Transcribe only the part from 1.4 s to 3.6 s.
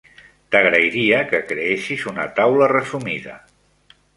creessis una taula resumida.